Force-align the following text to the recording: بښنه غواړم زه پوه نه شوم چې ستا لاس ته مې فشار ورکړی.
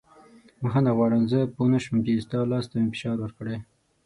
بښنه 0.61 0.91
غواړم 0.97 1.23
زه 1.31 1.39
پوه 1.55 1.67
نه 1.73 1.79
شوم 1.83 1.97
چې 2.05 2.21
ستا 2.25 2.39
لاس 2.51 2.65
ته 2.71 2.75
مې 2.81 2.87
فشار 2.93 3.17
ورکړی. 3.21 3.57